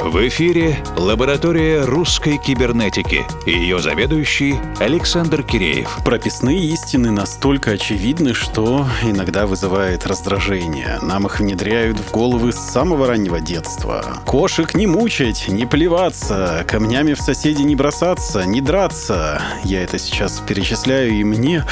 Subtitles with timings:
[0.00, 5.98] В эфире лаборатория русской кибернетики и ее заведующий Александр Киреев.
[6.04, 11.00] Прописные истины настолько очевидны, что иногда вызывает раздражение.
[11.02, 14.22] Нам их внедряют в головы с самого раннего детства.
[14.24, 19.42] Кошек не мучать, не плеваться, камнями в соседи не бросаться, не драться.
[19.64, 21.64] Я это сейчас перечисляю, и мне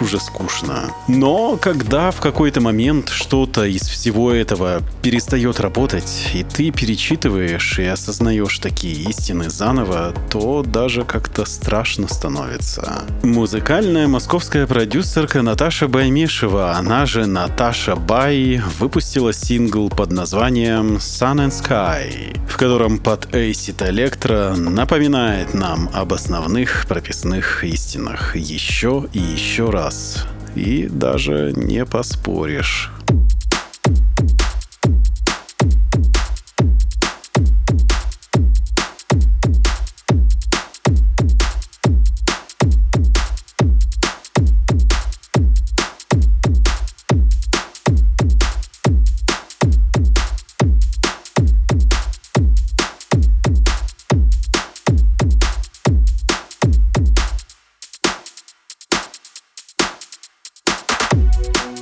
[0.00, 0.84] уже скучно.
[1.08, 7.84] Но когда в какой-то момент что-то из всего этого перестает работать, и ты перечитываешь и
[7.86, 13.02] осознаешь такие истины заново, то даже как-то страшно становится.
[13.22, 21.50] Музыкальная московская продюсерка Наташа Баймешева, она же Наташа Бай, выпустила сингл под названием Sun and
[21.50, 29.70] Sky, в котором под Acid Electro напоминает нам об основных прописных истинах еще и еще
[29.70, 30.26] раз.
[30.54, 32.90] И даже не поспоришь.
[61.44, 61.81] you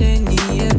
[0.00, 0.24] ten
[0.56, 0.69] years.